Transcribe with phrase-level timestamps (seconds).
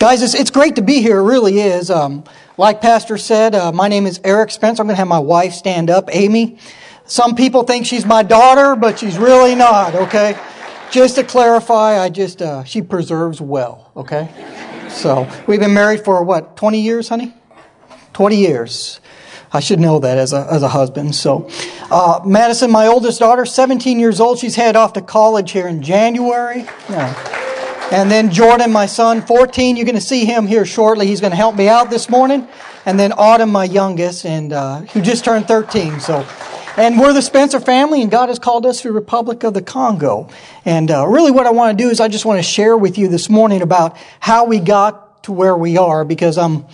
[0.00, 1.18] Guys, it's, it's great to be here.
[1.18, 1.90] It really is.
[1.90, 2.24] Um,
[2.56, 4.80] like Pastor said, uh, my name is Eric Spencer.
[4.80, 6.56] I'm going to have my wife stand up, Amy.
[7.04, 10.40] Some people think she's my daughter, but she's really not, okay?
[10.90, 14.30] Just to clarify, I just, uh, she preserves well, okay?
[14.88, 17.34] So, we've been married for what, 20 years, honey?
[18.14, 19.00] 20 years.
[19.52, 21.14] I should know that as a, as a husband.
[21.14, 21.50] So,
[21.90, 24.38] uh, Madison, my oldest daughter, 17 years old.
[24.38, 26.64] She's headed off to college here in January.
[26.88, 27.49] Yeah.
[27.92, 29.76] And then Jordan, my son, 14.
[29.76, 31.08] You're going to see him here shortly.
[31.08, 32.46] He's going to help me out this morning.
[32.86, 35.98] And then Autumn, my youngest, and uh, who just turned 13.
[35.98, 36.24] So,
[36.76, 40.28] and we're the Spencer family, and God has called us to Republic of the Congo.
[40.64, 42.96] And uh, really, what I want to do is I just want to share with
[42.96, 46.66] you this morning about how we got to where we are, because I'm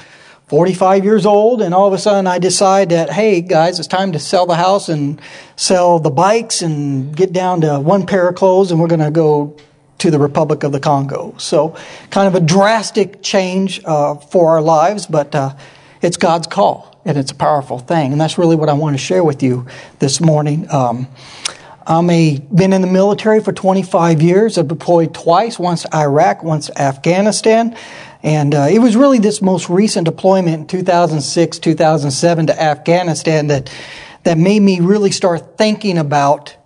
[0.48, 4.12] 45 years old, and all of a sudden I decide that, hey, guys, it's time
[4.12, 5.18] to sell the house and
[5.56, 9.10] sell the bikes and get down to one pair of clothes, and we're going to
[9.10, 9.56] go
[9.98, 11.34] to the Republic of the Congo.
[11.38, 11.76] So,
[12.10, 15.54] kind of a drastic change uh, for our lives, but uh,
[16.02, 18.12] it's God's call, and it's a powerful thing.
[18.12, 19.66] And that's really what I want to share with you
[19.98, 20.70] this morning.
[20.70, 21.08] Um,
[21.86, 24.58] I'm a been in the military for 25 years.
[24.58, 27.76] I've deployed twice, once to Iraq, once Afghanistan.
[28.22, 33.70] And uh, it was really this most recent deployment in 2006, 2007 to Afghanistan that
[34.24, 36.56] that made me really start thinking about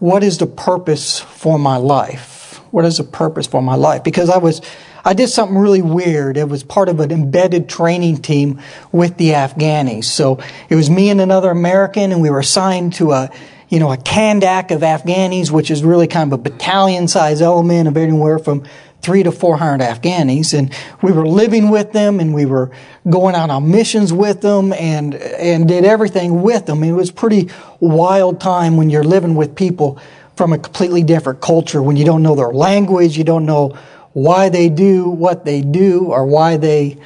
[0.00, 2.35] what is the purpose for my life
[2.70, 4.04] what is the purpose for my life?
[4.04, 4.60] Because I was,
[5.04, 6.36] I did something really weird.
[6.36, 8.60] It was part of an embedded training team
[8.92, 10.04] with the Afghanis.
[10.04, 13.30] So it was me and another American, and we were assigned to a,
[13.68, 17.88] you know, a Kandak of Afghanis, which is really kind of a battalion size element
[17.88, 18.64] of anywhere from
[19.02, 20.56] three to 400 Afghanis.
[20.56, 22.72] And we were living with them and we were
[23.08, 26.82] going out on missions with them and, and did everything with them.
[26.82, 30.00] It was pretty wild time when you're living with people
[30.36, 33.76] from a completely different culture when you don't know their language, you don't know
[34.12, 36.98] why they do what they do or why they,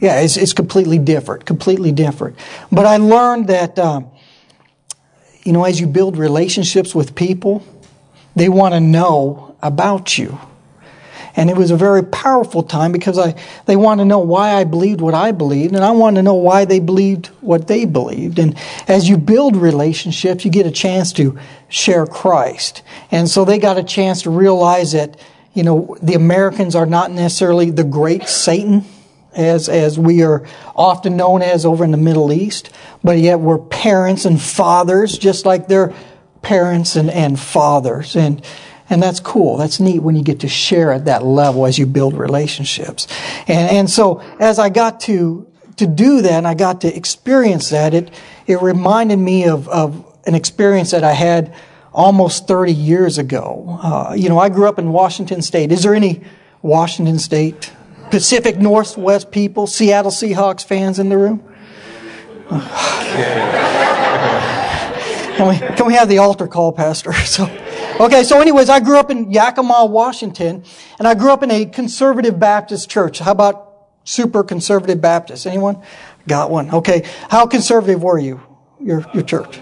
[0.00, 2.36] yeah, it's, it's completely different, completely different.
[2.72, 4.10] But I learned that, um,
[5.44, 7.64] you know, as you build relationships with people,
[8.36, 10.38] they want to know about you.
[11.36, 13.34] And it was a very powerful time because I,
[13.66, 16.34] they want to know why I believed what I believed, and I want to know
[16.34, 18.38] why they believed what they believed.
[18.38, 18.56] And
[18.88, 21.38] as you build relationships, you get a chance to
[21.68, 22.82] share Christ.
[23.10, 25.18] And so they got a chance to realize that,
[25.54, 28.84] you know, the Americans are not necessarily the great Satan
[29.36, 32.70] as, as we are often known as over in the Middle East,
[33.04, 35.94] but yet we're parents and fathers just like their
[36.42, 38.16] parents and, and fathers.
[38.16, 38.44] And,
[38.90, 39.56] and that's cool.
[39.56, 43.06] That's neat when you get to share at that level as you build relationships.
[43.46, 45.46] And, and so as I got to,
[45.76, 48.12] to do that and I got to experience that, it,
[48.48, 51.54] it reminded me of, of an experience that I had
[51.92, 53.78] almost 30 years ago.
[53.80, 55.70] Uh, you know, I grew up in Washington State.
[55.70, 56.22] Is there any
[56.60, 57.72] Washington State,
[58.10, 61.44] Pacific Northwest people, Seattle Seahawks fans in the room?
[65.36, 67.12] can, we, can we have the altar call, Pastor?
[67.24, 67.48] So.
[67.98, 70.64] Okay, so anyways, I grew up in Yakima, Washington,
[70.98, 73.18] and I grew up in a conservative Baptist church.
[73.18, 75.46] How about super conservative Baptist?
[75.46, 75.82] Anyone?
[76.26, 76.70] Got one.
[76.70, 77.02] Okay.
[77.28, 78.40] How conservative were you?
[78.80, 79.60] Your your church?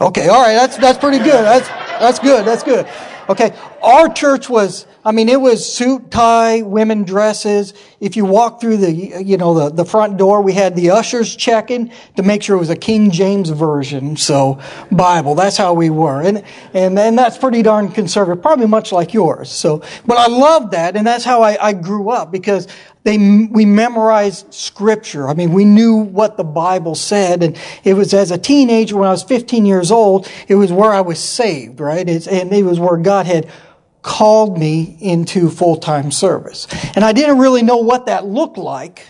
[0.00, 1.44] Okay, all right, that's that's pretty good.
[1.44, 2.46] That's that's good.
[2.46, 2.88] That's good.
[3.28, 7.74] Okay, our church was, I mean, it was suit, tie, women dresses.
[8.00, 11.34] If you walk through the, you know, the, the front door, we had the ushers
[11.34, 14.16] checking to make sure it was a King James version.
[14.16, 14.60] So,
[14.92, 16.22] Bible, that's how we were.
[16.22, 19.50] And, and, and that's pretty darn conservative, probably much like yours.
[19.50, 22.68] So, but I love that, and that's how I, I grew up because
[23.04, 23.18] they,
[23.50, 25.28] we memorized scripture.
[25.28, 27.42] I mean, we knew what the Bible said.
[27.42, 30.92] And it was as a teenager when I was 15 years old, it was where
[30.92, 32.08] I was saved, right?
[32.08, 33.50] It's, and it was where God had
[34.02, 36.66] called me into full-time service.
[36.94, 39.06] And I didn't really know what that looked like,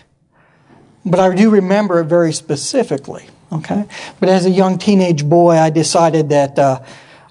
[1.03, 3.25] but I do remember it very specifically.
[3.51, 3.85] Okay?
[4.19, 6.81] But as a young teenage boy, I decided that, uh,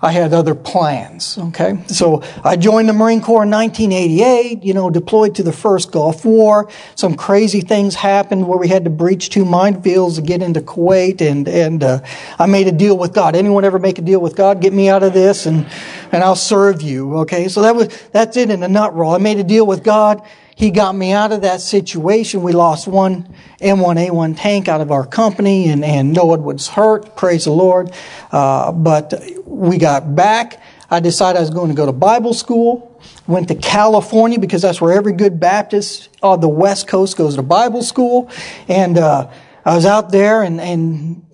[0.05, 1.39] I had other plans.
[1.39, 1.79] Okay.
[1.87, 6.25] So I joined the Marine Corps in 1988, you know, deployed to the first Gulf
[6.25, 6.69] War.
[6.97, 11.21] Some crazy things happened where we had to breach two minefields to get into Kuwait
[11.21, 12.01] and, and, uh,
[12.37, 13.37] I made a deal with God.
[13.37, 14.61] Anyone ever make a deal with God?
[14.61, 15.67] Get me out of this and,
[16.11, 17.19] and I'll serve you.
[17.19, 17.47] Okay.
[17.47, 19.15] So that was, that's it in a nut roll.
[19.15, 20.21] I made a deal with God.
[20.57, 22.43] He got me out of that situation.
[22.43, 27.17] We lost one M1A1 tank out of our company, and, and no one was hurt.
[27.17, 27.91] Praise the Lord.
[28.31, 29.15] Uh, but
[29.47, 30.63] we got back.
[30.91, 33.01] I decided I was going to go to Bible school.
[33.27, 37.43] Went to California because that's where every good Baptist on the West Coast goes to
[37.43, 38.31] Bible school.
[38.69, 39.31] And uh,
[39.65, 41.25] I was out there and, and,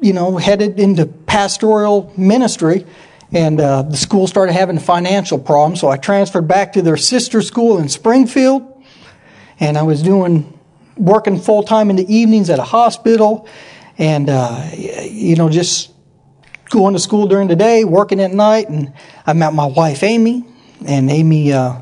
[0.00, 2.86] you know, headed into pastoral ministry.
[3.34, 7.42] And uh, the school started having financial problems, so I transferred back to their sister
[7.42, 8.70] school in Springfield.
[9.58, 10.58] and I was doing
[10.96, 13.48] working full time in the evenings at a hospital,
[13.98, 15.92] and uh, you know just
[16.70, 18.92] going to school during the day, working at night, and
[19.26, 20.44] I met my wife Amy,
[20.86, 21.80] and Amy uh,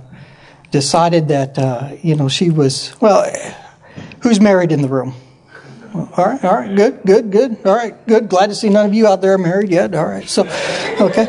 [0.70, 3.30] decided that uh, you know she was well.
[4.22, 5.14] Who's married in the room?
[5.94, 7.66] All right, all right, good, good, good.
[7.66, 8.28] All right, good.
[8.28, 9.94] Glad to see none of you out there married yet.
[9.94, 10.42] All right, so,
[11.00, 11.28] okay.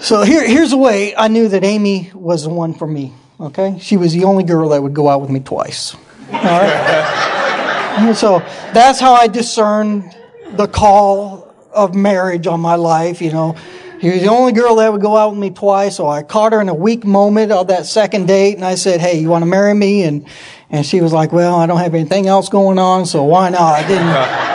[0.00, 3.12] So here, here's the way I knew that Amy was the one for me.
[3.38, 5.94] Okay, she was the only girl that would go out with me twice.
[6.32, 8.12] All right.
[8.16, 8.40] so
[8.72, 10.14] that's how I discerned
[10.52, 13.22] the call of marriage on my life.
[13.22, 13.56] You know,
[14.00, 15.96] she was the only girl that would go out with me twice.
[15.96, 19.00] So I caught her in a weak moment of that second date, and I said,
[19.00, 20.26] "Hey, you want to marry me?" And
[20.70, 23.74] and she was like, Well, I don't have anything else going on, so why not?
[23.74, 24.54] I didn't.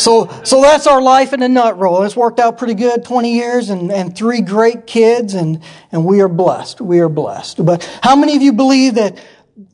[0.00, 2.02] so, so that's our life in a nut roll.
[2.02, 5.62] It's worked out pretty good 20 years and, and three great kids, and,
[5.92, 6.80] and we are blessed.
[6.80, 7.64] We are blessed.
[7.64, 9.22] But how many of you believe that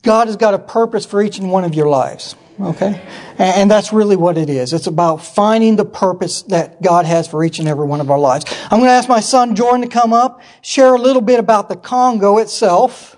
[0.01, 2.35] God has got a purpose for each and one of your lives?
[2.59, 3.01] Okay?
[3.37, 4.73] And, and that's really what it is.
[4.73, 8.19] It's about finding the purpose that God has for each and every one of our
[8.19, 8.45] lives.
[8.63, 11.69] I'm going to ask my son Jordan to come up, share a little bit about
[11.69, 13.14] the Congo itself.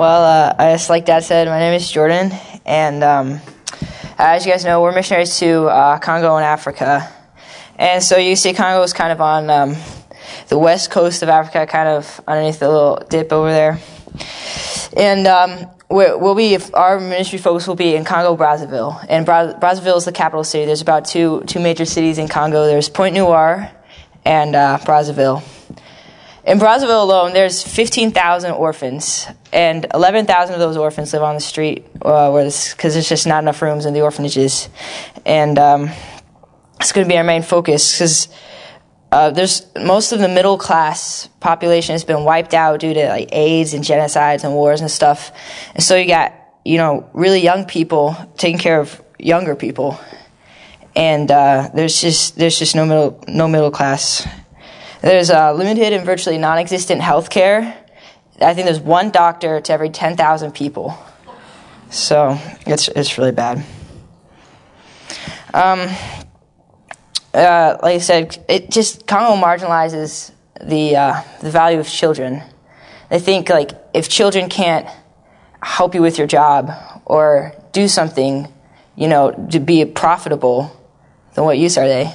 [0.00, 2.32] Well, uh, as like Dad said, my name is Jordan,
[2.64, 3.38] and um,
[4.16, 7.06] as you guys know, we're missionaries to uh, Congo and Africa.
[7.76, 9.76] And so you see, Congo is kind of on um,
[10.48, 13.78] the west coast of Africa, kind of underneath the little dip over there.
[14.96, 19.98] And um, we'll be our ministry focus will be in Congo Brazzaville, and Bra- Brazzaville
[19.98, 20.64] is the capital city.
[20.64, 22.64] There's about two two major cities in Congo.
[22.64, 23.70] There's Pointe Noire
[24.24, 25.59] and uh, Brazzaville.
[26.50, 31.92] In Brazzaville alone, there's 15,000 orphans, and 11,000 of those orphans live on the street
[31.92, 34.68] because uh, there's just not enough rooms in the orphanages.
[35.24, 35.90] And um,
[36.80, 38.28] it's going to be our main focus because
[39.12, 43.28] uh, there's most of the middle class population has been wiped out due to like
[43.30, 45.30] AIDS and genocides and wars and stuff.
[45.76, 50.00] And so you got you know really young people taking care of younger people,
[50.96, 54.26] and uh, there's just there's just no middle no middle class
[55.02, 57.76] there's uh, limited and virtually non existent health care.
[58.40, 60.96] I think there's one doctor to every 10,000 people.
[61.90, 63.64] So it's, it's really bad.
[65.52, 65.88] Um,
[67.34, 72.42] uh, like I said, it just Congo marginalizes the uh, the value of children.
[73.08, 74.88] They think like if children can't
[75.62, 76.72] help you with your job
[77.04, 78.48] or do something,
[78.96, 80.76] you know, to be profitable,
[81.34, 82.14] then what use are they?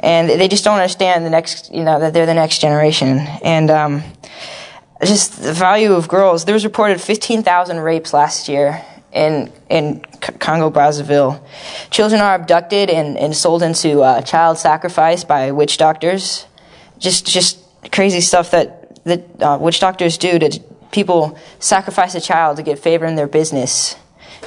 [0.00, 3.18] And they just don't understand the next, you know, that they're the next generation.
[3.42, 4.02] And um,
[5.04, 6.44] just the value of girls.
[6.44, 10.00] There was reported 15,000 rapes last year in in
[10.38, 11.40] Congo Brazzaville.
[11.90, 16.46] Children are abducted and, and sold into uh, child sacrifice by witch doctors.
[16.98, 17.58] Just just
[17.92, 20.60] crazy stuff that that uh, witch doctors do to
[20.90, 23.96] people sacrifice a child to get favor in their business,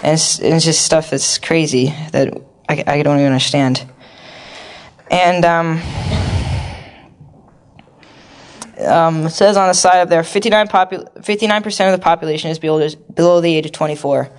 [0.04, 2.34] and it's, it's just stuff that's crazy that
[2.68, 3.90] I, I don't even understand.
[5.12, 5.82] And um,
[8.80, 12.60] um, it says on the side up there 59 popu- 59% of the population is
[12.60, 14.30] below, below the age of 24,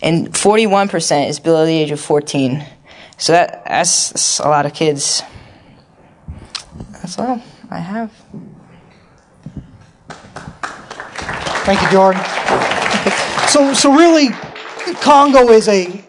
[0.00, 2.64] and 41% is below the age of 14.
[3.18, 5.22] So that, that's, that's a lot of kids.
[6.92, 8.10] That's all I have.
[11.64, 12.22] Thank you, Jordan.
[13.48, 14.30] So, so really,
[15.02, 16.04] Congo is a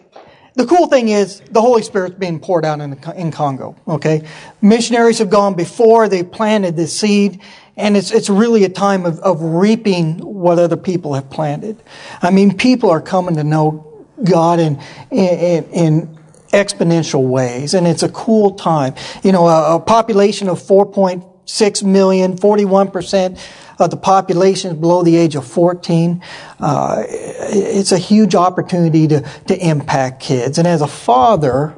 [0.54, 3.76] the cool thing is the Holy Spirit's being poured out in, in Congo.
[3.88, 4.26] Okay,
[4.62, 7.40] missionaries have gone before; they planted the seed,
[7.76, 11.82] and it's it's really a time of, of reaping what other people have planted.
[12.22, 14.80] I mean, people are coming to know God in
[15.10, 16.18] in, in
[16.52, 18.94] exponential ways, and it's a cool time.
[19.24, 23.38] You know, a, a population of four point six million, 41 percent
[23.78, 26.22] of the population is below the age of 14.
[26.60, 30.58] Uh, it's a huge opportunity to, to impact kids.
[30.58, 31.74] And as a father,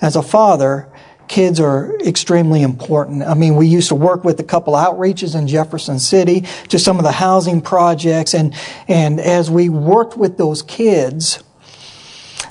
[0.00, 0.88] as a father,
[1.28, 3.22] kids are extremely important.
[3.22, 6.98] I mean, we used to work with a couple outreaches in Jefferson City to some
[6.98, 8.34] of the housing projects.
[8.34, 8.54] And,
[8.88, 11.42] and as we worked with those kids,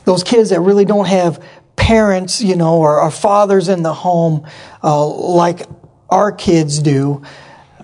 [0.06, 4.48] those kids that really don't have parents, you know, or, or fathers in the home,
[4.82, 5.64] uh, like
[6.10, 7.24] our kids do,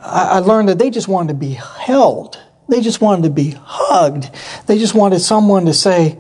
[0.01, 2.39] I learned that they just wanted to be held.
[2.67, 4.29] They just wanted to be hugged.
[4.67, 6.20] They just wanted someone to say,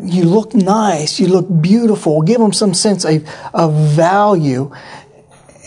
[0.00, 1.20] you look nice.
[1.20, 2.22] You look beautiful.
[2.22, 4.72] Give them some sense of, of value.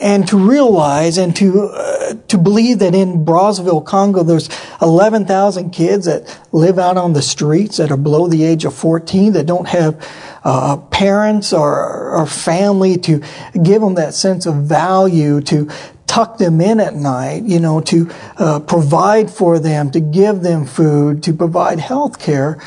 [0.02, 4.50] And to realize and to uh, to believe that in Brazzaville, Congo, there's
[4.82, 9.34] 11,000 kids that live out on the streets that are below the age of 14
[9.34, 10.06] that don't have
[10.44, 13.24] uh, parents or, or family to
[13.64, 15.70] give them that sense of value to
[16.08, 20.66] tuck them in at night, you know, to uh, provide for them, to give them
[20.66, 22.62] food, to provide health care.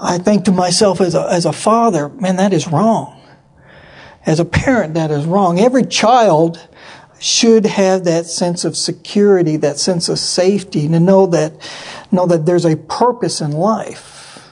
[0.00, 3.17] I think to myself as a, as a father, man, that is wrong.
[4.28, 5.58] As a parent, that is wrong.
[5.58, 6.68] Every child
[7.18, 11.54] should have that sense of security, that sense of safety, to know that,
[12.12, 14.46] know that there's a purpose in life.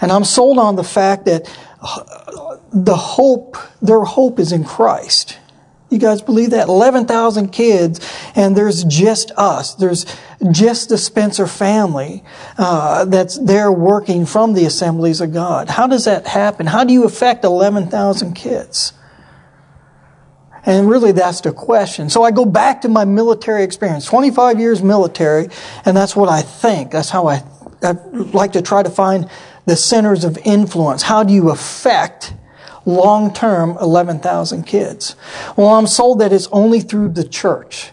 [0.00, 1.48] And I'm sold on the fact that
[1.80, 5.38] uh, the hope, their hope is in Christ.
[5.88, 6.66] You guys believe that?
[6.66, 8.00] 11,000 kids,
[8.34, 9.76] and there's just us.
[9.76, 10.04] There's
[10.50, 12.24] just the Spencer family
[12.58, 15.68] uh, that's there working from the assemblies of God.
[15.68, 16.66] How does that happen?
[16.66, 18.94] How do you affect 11,000 kids?
[20.64, 22.08] And really, that's the question.
[22.08, 25.48] So I go back to my military experience 25 years military,
[25.84, 26.92] and that's what I think.
[26.92, 27.42] That's how I,
[27.82, 29.28] I like to try to find
[29.66, 31.02] the centers of influence.
[31.02, 32.34] How do you affect
[32.84, 35.16] long term 11,000 kids?
[35.56, 37.90] Well, I'm sold that it's only through the church.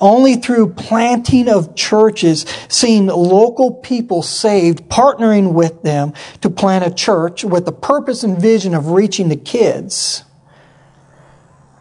[0.00, 6.92] Only through planting of churches, seeing local people saved, partnering with them to plant a
[6.92, 10.24] church with the purpose and vision of reaching the kids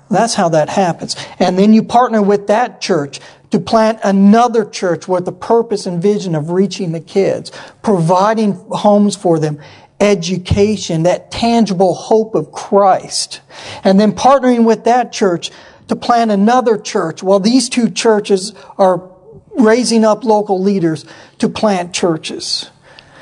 [0.09, 1.15] that's how that happens.
[1.39, 3.19] And then you partner with that church
[3.51, 9.15] to plant another church with the purpose and vision of reaching the kids, providing homes
[9.15, 9.59] for them,
[9.99, 13.41] education, that tangible hope of Christ.
[13.83, 15.51] And then partnering with that church
[15.87, 19.09] to plant another church while these two churches are
[19.57, 21.05] raising up local leaders
[21.39, 22.69] to plant churches.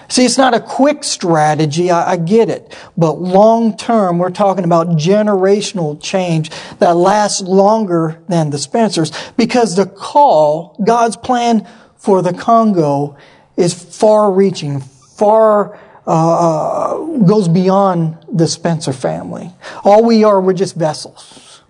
[0.07, 2.77] See, it's not a quick strategy, I, I, get it.
[2.95, 9.75] But long term, we're talking about generational change that lasts longer than the Spencers because
[9.75, 13.17] the call, God's plan for the Congo
[13.57, 19.51] is far reaching, far uh, uh, goes beyond the Spencer family.
[19.83, 21.63] All we are, we're just vessels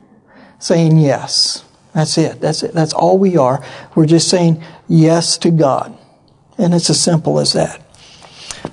[0.60, 1.64] saying yes.
[1.94, 2.42] That's it.
[2.42, 2.74] That's it.
[2.74, 3.64] That's all we are.
[3.96, 5.98] We're just saying yes to God.
[6.58, 7.85] And it's as simple as that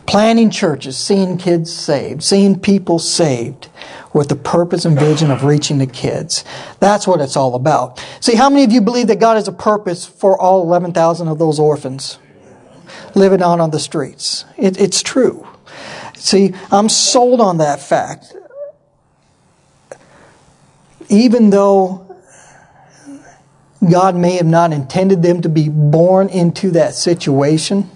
[0.06, 3.68] planting churches, seeing kids saved, seeing people saved
[4.12, 6.44] with the purpose and vision of reaching the kids.
[6.80, 8.04] That's what it's all about.
[8.20, 11.38] See, how many of you believe that God has a purpose for all 11,000 of
[11.38, 12.18] those orphans
[13.14, 14.44] living out on the streets?
[14.56, 15.46] It, it's true.
[16.14, 18.36] See, I'm sold on that fact.
[21.08, 22.16] Even though
[23.90, 27.90] God may have not intended them to be born into that situation,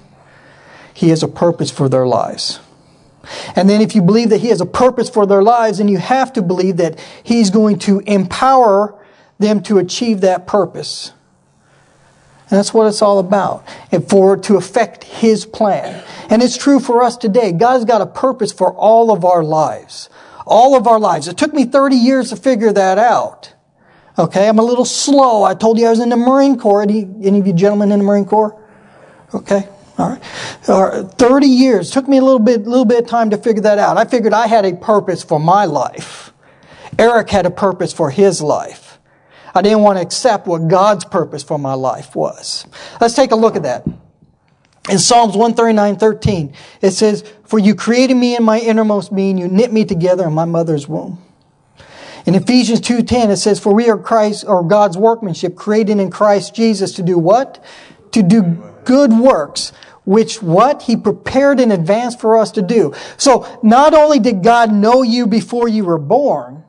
[0.97, 2.59] he has a purpose for their lives.
[3.55, 5.99] And then if you believe that He has a purpose for their lives, then you
[5.99, 8.99] have to believe that He's going to empower
[9.38, 11.12] them to achieve that purpose.
[12.49, 13.69] And that's what it's all about.
[13.93, 16.03] And for to affect His plan.
[16.31, 17.53] And it's true for us today.
[17.53, 20.09] God's got a purpose for all of our lives.
[20.47, 21.29] All of our lives.
[21.29, 23.53] It took me 30 years to figure that out.
[24.19, 25.43] Okay, I'm a little slow.
[25.43, 26.81] I told you I was in the Marine Corps.
[26.81, 28.59] Any, any of you gentlemen in the Marine Corps?
[29.35, 29.69] Okay.
[29.99, 30.23] All right.
[30.62, 31.91] 30 years.
[31.91, 33.97] Took me a little bit, little bit of time to figure that out.
[33.97, 36.33] I figured I had a purpose for my life.
[36.99, 38.99] Eric had a purpose for his life.
[39.55, 42.67] I didn't want to accept what God's purpose for my life was.
[43.00, 43.87] Let's take a look at that.
[44.88, 49.49] In Psalms 139, 13, it says, For you created me in my innermost being, you
[49.49, 51.23] knit me together in my mother's womb.
[52.25, 56.55] In Ephesians 2.10, it says, For we are Christ, or God's workmanship, created in Christ
[56.55, 57.65] Jesus to do what?
[58.12, 59.73] To do good works,
[60.06, 60.82] which what?
[60.82, 62.94] He prepared in advance for us to do.
[63.18, 66.64] So not only did God know you before you were born,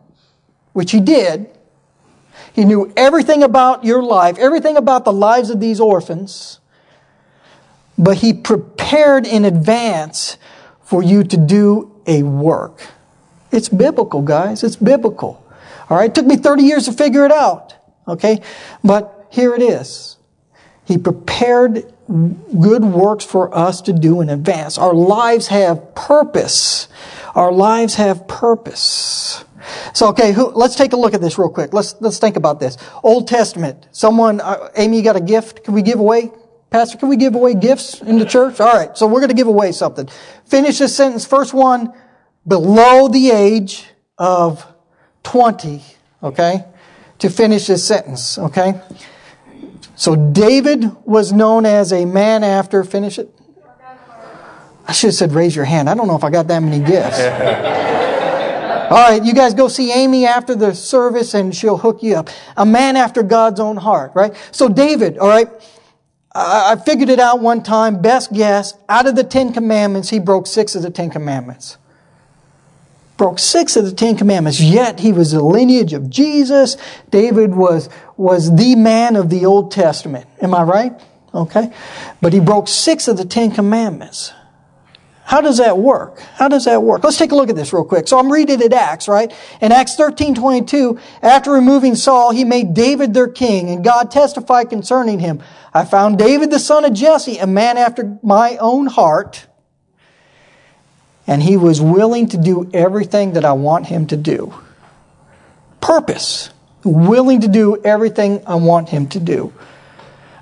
[0.74, 1.50] which He did,
[2.52, 6.60] He knew everything about your life, everything about the lives of these orphans,
[7.98, 10.38] but He prepared in advance
[10.84, 12.88] for you to do a work.
[13.52, 14.64] It's biblical, guys.
[14.64, 15.46] It's biblical.
[15.90, 16.10] All right.
[16.10, 17.76] It took me 30 years to figure it out.
[18.08, 18.42] Okay.
[18.84, 20.18] But here it is.
[20.86, 24.78] He prepared good works for us to do in advance.
[24.78, 26.88] Our lives have purpose.
[27.36, 29.44] Our lives have purpose.
[29.94, 31.74] So, okay, who, let's take a look at this real quick.
[31.74, 32.78] Let's, let's think about this.
[33.04, 33.88] Old Testament.
[33.92, 35.64] Someone, uh, Amy, you got a gift?
[35.64, 36.32] Can we give away?
[36.70, 38.60] Pastor, can we give away gifts in the church?
[38.60, 40.08] All right, so we're going to give away something.
[40.46, 41.26] Finish this sentence.
[41.26, 41.94] First one,
[42.46, 43.86] below the age
[44.18, 44.66] of
[45.24, 45.82] 20,
[46.24, 46.66] okay?
[47.20, 48.82] To finish this sentence, okay?
[49.98, 53.30] So David was known as a man after, finish it.
[54.88, 55.90] I should have said raise your hand.
[55.90, 57.20] I don't know if I got that many gifts.
[58.90, 62.30] All right, you guys go see Amy after the service and she'll hook you up.
[62.56, 64.34] A man after God's own heart, right?
[64.52, 65.50] So David, all right,
[66.34, 70.48] I figured it out one time, best guess, out of the Ten Commandments, he broke
[70.48, 71.78] six of the Ten Commandments.
[73.18, 76.78] Broke six of the Ten Commandments, yet he was the lineage of Jesus.
[77.10, 80.28] David was, was the man of the Old Testament.
[80.40, 81.02] Am I right?
[81.34, 81.74] Okay.
[82.22, 84.34] But he broke six of the Ten Commandments.
[85.28, 86.20] How does that work?
[86.36, 87.04] How does that work?
[87.04, 88.08] Let's take a look at this real quick.
[88.08, 89.34] So I'm reading it Acts, right?
[89.60, 94.70] In Acts 13, 22, after removing Saul, he made David their king, and God testified
[94.70, 95.44] concerning him.
[95.74, 99.48] I found David the son of Jesse, a man after my own heart,
[101.28, 104.54] and he was willing to do everything that I want him to do.
[105.82, 106.50] Purpose.
[106.84, 109.54] Willing to do everything I want him to do.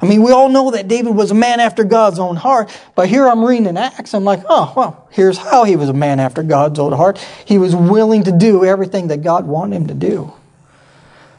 [0.02, 3.08] I mean, we all know that David was a man after God's own heart, but
[3.08, 6.20] here I'm reading in Acts, I'm like, oh, well, here's how he was a man
[6.20, 7.18] after God's own heart.
[7.46, 10.34] He was willing to do everything that God wanted him to do.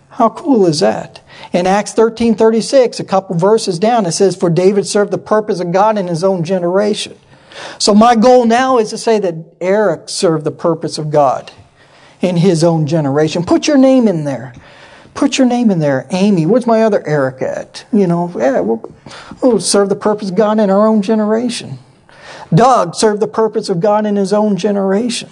[0.08, 1.20] How cool is that?
[1.52, 5.60] In Acts 13 36, a couple verses down, it says, For David served the purpose
[5.60, 7.18] of God in his own generation.
[7.78, 11.52] So my goal now is to say that Eric served the purpose of God
[12.20, 13.44] in his own generation.
[13.44, 14.54] Put your name in there.
[15.14, 16.06] Put your name in there.
[16.10, 17.86] Amy, where's my other Eric at?
[17.92, 18.94] You know, yeah, we'll,
[19.42, 21.78] we'll serve the purpose of God in our own generation.
[22.54, 25.30] Doug served the purpose of God in his own generation.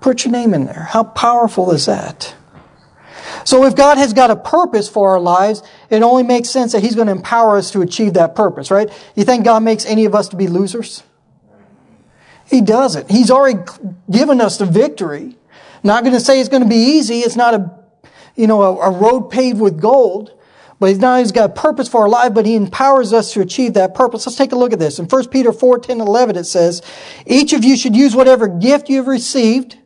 [0.00, 0.88] Put your name in there.
[0.90, 2.34] How powerful is that?
[3.44, 6.82] So if God has got a purpose for our lives, it only makes sense that
[6.82, 8.90] He's going to empower us to achieve that purpose, right?
[9.14, 11.02] You think God makes any of us to be losers?
[12.46, 13.10] He doesn't.
[13.10, 13.60] He's already
[14.10, 15.36] given us the victory.
[15.82, 17.20] Not going to say it's going to be easy.
[17.20, 17.84] It's not a
[18.36, 20.30] you know, a, a road paved with gold.
[20.80, 23.40] But he's not, he's got a purpose for our life, but he empowers us to
[23.40, 24.26] achieve that purpose.
[24.26, 24.98] Let's take a look at this.
[24.98, 26.82] In 1 Peter 4, 10, 11, it says,
[27.26, 29.78] each of you should use whatever gift you have received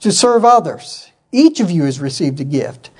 [0.00, 1.10] to serve others.
[1.32, 2.90] Each of you has received a gift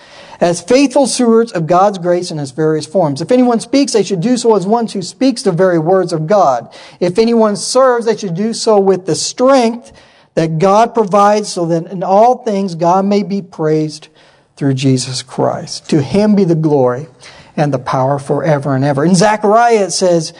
[0.40, 3.20] as faithful stewards of God's grace in its various forms.
[3.20, 6.26] If anyone speaks, they should do so as one who speaks the very words of
[6.26, 6.72] God.
[7.00, 9.92] If anyone serves, they should do so with the strength
[10.34, 14.08] that God provides so that in all things God may be praised
[14.56, 15.90] through Jesus Christ.
[15.90, 17.08] To him be the glory
[17.56, 19.04] and the power forever and ever.
[19.04, 20.32] In Zechariah it says,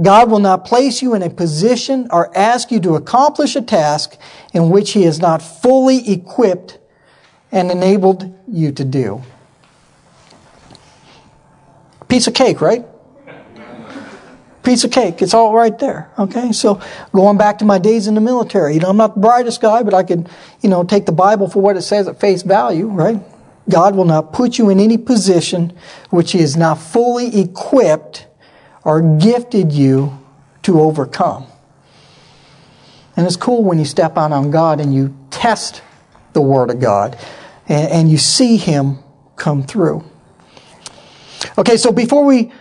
[0.00, 4.18] God will not place you in a position or ask you to accomplish a task
[4.52, 6.78] in which he has not fully equipped
[7.50, 9.22] and enabled you to do.
[12.08, 12.84] Piece of cake, right?
[14.62, 15.22] Piece of cake.
[15.22, 16.10] It's all right there.
[16.18, 16.52] Okay.
[16.52, 16.80] So
[17.12, 19.82] going back to my days in the military, you know, I'm not the brightest guy,
[19.82, 20.28] but I could,
[20.60, 23.20] you know, take the Bible for what it says at face value, right?
[23.68, 25.76] God will not put you in any position
[26.10, 28.26] which He has not fully equipped
[28.84, 30.18] or gifted you
[30.62, 31.46] to overcome.
[33.16, 35.82] And it's cool when you step out on God and you test
[36.32, 37.18] the Word of God
[37.68, 38.98] and, and you see Him
[39.36, 40.04] come through.
[41.58, 42.52] Okay, so before we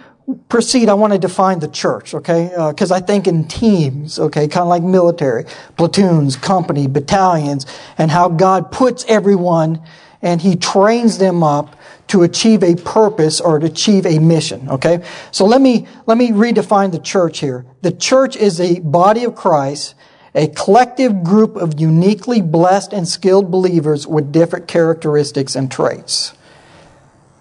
[0.49, 2.49] proceed, I want to define the church, okay?
[2.69, 5.45] Because uh, I think in teams, okay, kind of like military,
[5.77, 7.65] platoons, company, battalions,
[7.97, 9.81] and how God puts everyone
[10.21, 14.67] and he trains them up to achieve a purpose or to achieve a mission.
[14.69, 15.03] Okay?
[15.31, 17.65] So let me, let me redefine the church here.
[17.81, 19.93] The church is a body of Christ,
[20.33, 26.33] a collective group of uniquely blessed and skilled believers with different characteristics and traits.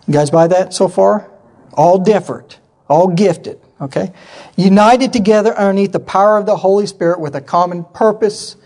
[0.06, 1.30] You guys buy that so far?
[1.74, 2.58] All different,
[2.88, 3.60] all gifted.
[3.80, 4.12] Okay?
[4.56, 8.56] United together underneath the power of the Holy Spirit with a common purpose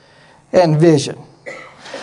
[0.53, 1.19] and vision.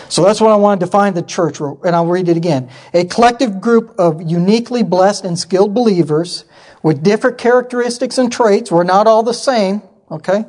[0.10, 2.70] So that's what I want to define the church, and I'll read it again.
[2.94, 6.46] A collective group of uniquely blessed and skilled believers
[6.84, 8.72] with different characteristics and traits.
[8.72, 10.46] We're not all the same, okay?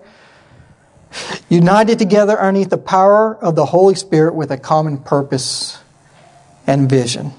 [1.49, 5.79] United together underneath the power of the Holy Spirit with a common purpose
[6.67, 7.33] and vision.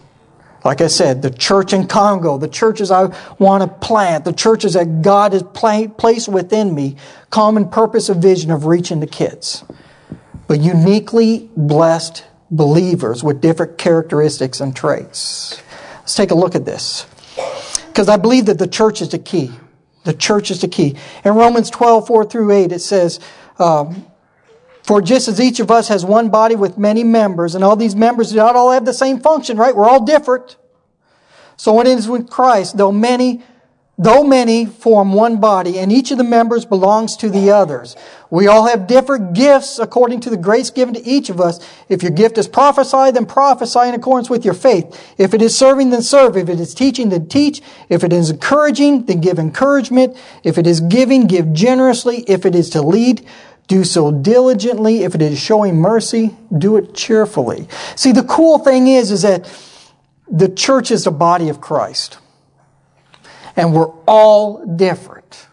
[0.68, 4.74] Like I said, the church in Congo, the churches I want to plant, the churches
[4.74, 6.98] that God has placed within me,
[7.30, 9.64] common purpose and vision of reaching the kids
[10.48, 15.62] but uniquely blessed believers with different characteristics and traits.
[16.00, 17.06] Let's take a look at this.
[17.88, 19.52] Because I believe that the church is the key.
[20.06, 20.96] The church is the key.
[21.26, 23.20] In Romans 12, 4 through 8, it says,
[23.60, 24.06] um,
[24.88, 27.96] For just as each of us has one body with many members, and all these
[27.96, 29.76] members do not all have the same function, right?
[29.76, 30.56] We're all different.
[31.58, 33.44] So it is with Christ, though many
[34.00, 37.96] Though many form one body, and each of the members belongs to the others.
[38.30, 41.60] We all have different gifts according to the grace given to each of us.
[41.90, 45.16] If your gift is prophesy, then prophesy in accordance with your faith.
[45.18, 46.38] If it is serving, then serve.
[46.38, 47.64] If it is teaching, then teach.
[47.90, 50.16] If it is encouraging, then give encouragement.
[50.44, 52.18] If it is giving, give generously.
[52.28, 53.26] If it is to lead,
[53.68, 55.04] do so diligently.
[55.04, 57.68] If it is showing mercy, do it cheerfully.
[57.96, 59.50] See, the cool thing is, is that
[60.30, 62.18] the church is the body of Christ.
[63.56, 65.48] And we're all different.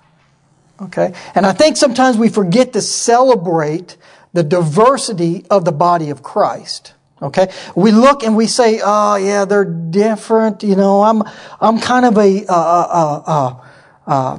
[0.80, 1.14] Okay?
[1.34, 3.96] And I think sometimes we forget to celebrate
[4.32, 6.94] the diversity of the body of Christ.
[7.22, 7.50] Okay?
[7.74, 10.62] We look and we say, oh yeah, they're different.
[10.62, 11.22] You know, I'm,
[11.60, 12.52] I'm kind of a, uh,
[13.26, 13.60] uh,
[14.06, 14.38] uh,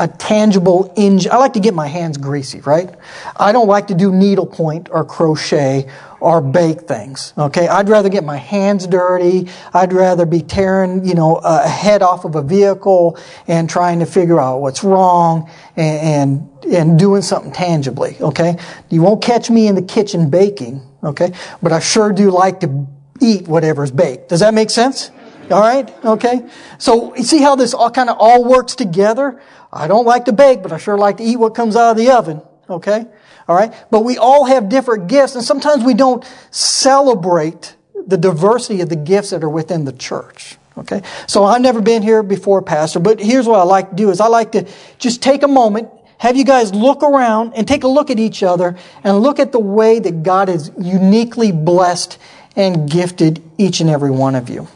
[0.00, 0.92] a tangible.
[0.96, 2.92] I like to get my hands greasy, right?
[3.36, 7.34] I don't like to do needlepoint or crochet or bake things.
[7.36, 9.48] Okay, I'd rather get my hands dirty.
[9.74, 14.06] I'd rather be tearing, you know, a head off of a vehicle and trying to
[14.06, 18.16] figure out what's wrong and and, and doing something tangibly.
[18.20, 18.56] Okay,
[18.88, 20.80] you won't catch me in the kitchen baking.
[21.04, 21.32] Okay,
[21.62, 22.86] but I sure do like to
[23.20, 24.30] eat whatever's baked.
[24.30, 25.10] Does that make sense?
[25.50, 25.92] All right?
[26.04, 26.48] Okay?
[26.78, 29.40] So you see how this all kind of all works together?
[29.72, 31.96] I don't like to bake, but I sure like to eat what comes out of
[31.96, 32.42] the oven.
[32.68, 33.06] Okay?
[33.48, 33.72] All right?
[33.90, 38.96] But we all have different gifts, and sometimes we don't celebrate the diversity of the
[38.96, 40.56] gifts that are within the church.
[40.78, 41.02] Okay?
[41.26, 44.20] So I've never been here before, Pastor, but here's what I like to do is
[44.20, 47.88] I like to just take a moment, have you guys look around and take a
[47.88, 52.18] look at each other and look at the way that God has uniquely blessed
[52.56, 54.68] and gifted each and every one of you.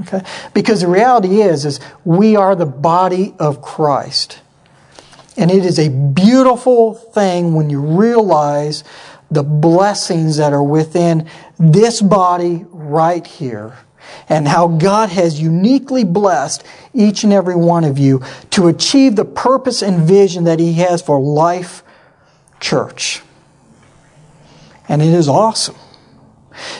[0.00, 0.22] Okay?
[0.54, 4.40] Because the reality is, is we are the body of Christ.
[5.36, 8.84] And it is a beautiful thing when you realize
[9.30, 13.78] the blessings that are within this body right here
[14.28, 19.24] and how God has uniquely blessed each and every one of you to achieve the
[19.24, 21.82] purpose and vision that He has for Life
[22.58, 23.22] Church.
[24.88, 25.76] And it is awesome.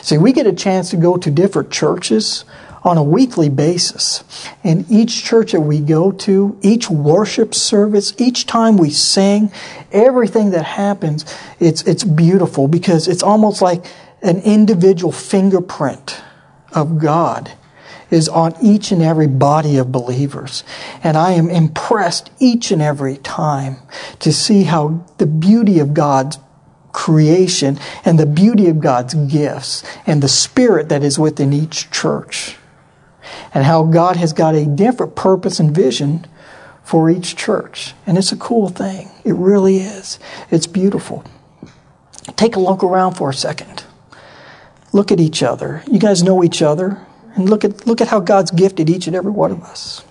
[0.01, 2.43] See, we get a chance to go to different churches
[2.83, 4.23] on a weekly basis.
[4.63, 9.51] And each church that we go to, each worship service, each time we sing,
[9.91, 11.25] everything that happens,
[11.59, 13.85] it's, it's beautiful because it's almost like
[14.23, 16.21] an individual fingerprint
[16.73, 17.51] of God
[18.09, 20.63] is on each and every body of believers.
[21.03, 23.77] And I am impressed each and every time
[24.19, 26.37] to see how the beauty of God's
[26.91, 32.57] creation and the beauty of God's gifts and the spirit that is within each church
[33.53, 36.25] and how God has got a different purpose and vision
[36.83, 37.93] for each church.
[38.05, 39.09] And it's a cool thing.
[39.23, 40.19] It really is.
[40.49, 41.23] It's beautiful.
[42.35, 43.83] Take a look around for a second.
[44.93, 45.83] Look at each other.
[45.89, 47.05] You guys know each other.
[47.35, 50.03] And look at, look at how God's gifted each and every one of us.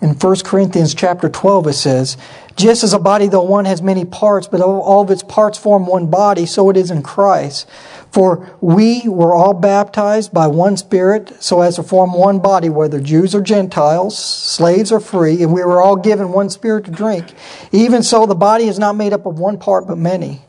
[0.00, 2.16] In 1 Corinthians chapter 12, it says,
[2.56, 5.86] Just as a body, though one has many parts, but all of its parts form
[5.86, 7.68] one body, so it is in Christ.
[8.10, 13.00] For we were all baptized by one Spirit so as to form one body, whether
[13.00, 17.32] Jews or Gentiles, slaves or free, and we were all given one Spirit to drink.
[17.70, 20.42] Even so, the body is not made up of one part, but many.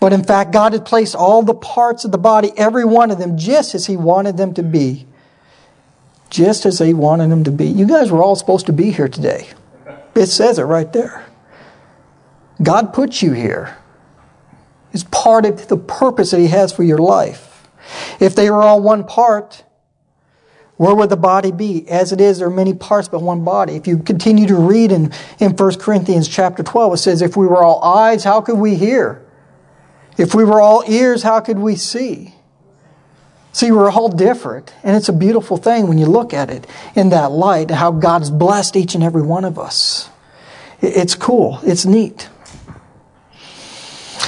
[0.00, 3.18] But in fact, God had placed all the parts of the body, every one of
[3.18, 5.06] them, just as He wanted them to be.
[6.30, 7.66] Just as He wanted them to be.
[7.66, 9.48] You guys were all supposed to be here today.
[10.14, 11.26] It says it right there.
[12.62, 13.76] God put you here
[14.94, 17.68] is part of the purpose that He has for your life.
[18.20, 19.64] If they were all one part,
[20.76, 21.88] where would the body be?
[21.88, 23.76] As it is, there are many parts but one body.
[23.76, 27.46] If you continue to read in, in 1 Corinthians chapter 12, it says, If we
[27.46, 29.24] were all eyes, how could we hear?
[30.16, 32.34] If we were all ears, how could we see?
[33.52, 34.74] See, we're all different.
[34.82, 38.30] And it's a beautiful thing when you look at it in that light, how God's
[38.30, 40.08] blessed each and every one of us.
[40.80, 41.60] It's cool.
[41.62, 42.28] It's neat.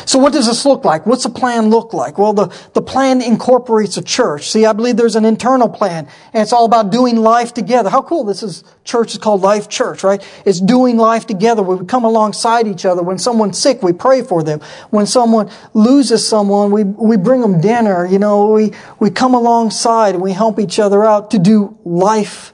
[0.07, 1.05] So what does this look like?
[1.05, 2.17] What's the plan look like?
[2.17, 4.51] Well, the, the plan incorporates a church.
[4.51, 7.91] See, I believe there's an internal plan, and it's all about doing life together.
[7.91, 8.63] How cool this is.
[8.85, 10.25] Church is called Life Church, right?
[10.45, 11.61] It's doing life together.
[11.61, 13.03] We come alongside each other.
[13.03, 14.61] When someone's sick, we pray for them.
[14.91, 18.07] When someone loses someone, we, we bring them dinner.
[18.07, 22.53] You know, we, we come alongside and we help each other out to do life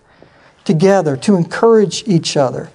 [0.65, 2.71] together, to encourage each other.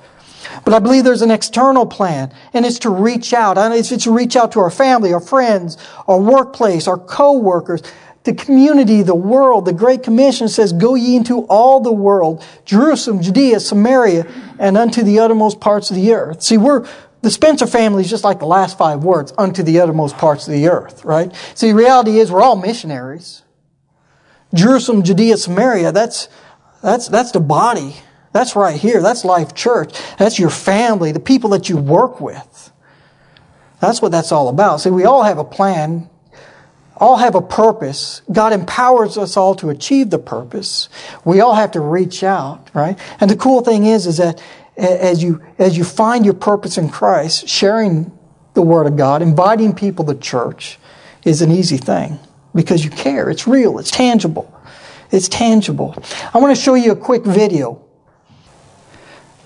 [0.66, 3.58] But I believe there's an external plan, and it's to reach out.
[3.58, 7.82] It's to reach out to our family, our friends, our workplace, our co-workers,
[8.24, 9.66] the community, the world.
[9.66, 14.28] The Great Commission says, Go ye into all the world, Jerusalem, Judea, Samaria,
[14.60, 16.44] and unto the uttermost parts of the earth.
[16.44, 16.88] See, we're,
[17.22, 20.54] the Spencer family is just like the last five words, unto the uttermost parts of
[20.54, 21.34] the earth, right?
[21.56, 23.44] See, the reality is we're all missionaries.
[24.54, 26.30] Jerusalem, Judea, Samaria, that's,
[26.82, 27.96] that's, that's the body.
[28.38, 29.02] That's right here.
[29.02, 30.00] That's Life Church.
[30.20, 32.72] That's your family, the people that you work with.
[33.80, 34.80] That's what that's all about.
[34.82, 36.08] See, we all have a plan,
[36.98, 38.22] all have a purpose.
[38.32, 40.88] God empowers us all to achieve the purpose.
[41.26, 43.00] We all have to reach out, right?
[43.20, 44.40] And the cool thing is, is that
[44.78, 48.16] as you, as you find your purpose in Christ, sharing
[48.54, 50.78] the Word of God, inviting people to church
[51.26, 52.20] is an easy thing
[52.54, 53.32] because you care.
[53.32, 53.80] It's real.
[53.80, 54.54] It's tangible.
[55.10, 55.96] It's tangible.
[56.36, 57.84] I want to show you a quick video.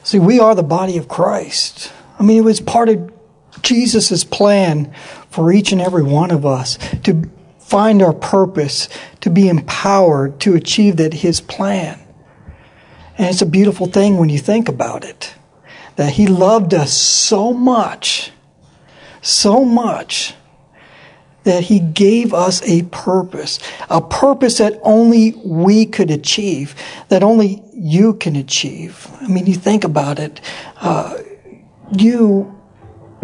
[0.04, 1.92] See, we are the body of Christ.
[2.20, 3.14] I mean, it was part of
[3.62, 4.94] Jesus' plan
[5.30, 8.90] for each and every one of us to find our purpose,
[9.22, 12.00] to be empowered to achieve that His plan.
[13.18, 15.36] And it's a beautiful thing when you think about it.
[15.98, 18.32] That He loved us so much,
[19.22, 20.34] so much,
[21.44, 23.60] that He gave us a purpose,
[23.90, 26.76] a purpose that only we could achieve,
[27.10, 29.11] that only you can achieve.
[29.22, 30.42] I mean, you think about it.
[30.78, 31.18] Uh,
[31.96, 32.60] you,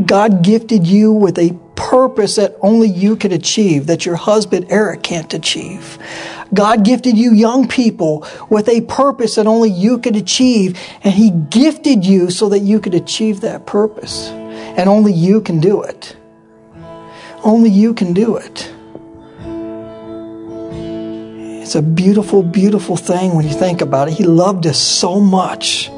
[0.06, 5.04] God gifted you with a purpose that only you could achieve, that your husband Eric
[5.04, 5.98] can't achieve.
[6.54, 11.32] God gifted you young people with a purpose that only you could achieve, and He
[11.32, 14.30] gifted you so that you could achieve that purpose.
[14.30, 16.16] And only you can do it.
[17.44, 18.72] Only you can do it.
[21.68, 24.14] It's a beautiful, beautiful thing when you think about it.
[24.14, 25.92] He loved us so much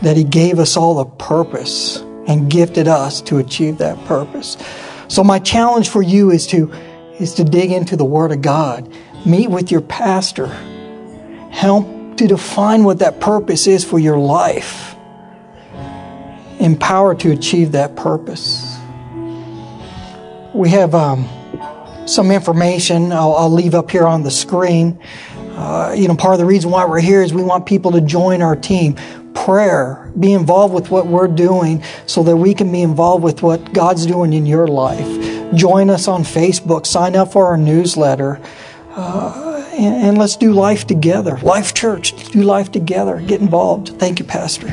[0.00, 4.56] that He gave us all a purpose and gifted us to achieve that purpose.
[5.08, 6.72] So my challenge for you is to
[7.20, 8.90] is to dig into the Word of God.
[9.26, 10.46] Meet with your pastor.
[11.50, 14.96] Help to define what that purpose is for your life.
[16.58, 18.78] Empowered to achieve that purpose.
[20.54, 21.28] We have um,
[22.06, 24.98] some information I'll, I'll, leave up here on the screen.
[25.50, 28.00] Uh, you know, part of the reason why we're here is we want people to
[28.00, 28.96] join our team
[29.34, 30.12] prayer.
[30.18, 34.06] Be involved with what we're doing so that we can be involved with what God's
[34.06, 35.06] doing in your life.
[35.54, 36.86] Join us on Facebook.
[36.86, 38.40] Sign up for our newsletter.
[38.90, 41.36] Uh, and, and let's do life together.
[41.38, 43.20] Life Church, do life together.
[43.20, 43.88] Get involved.
[43.98, 44.68] Thank you, Pastor.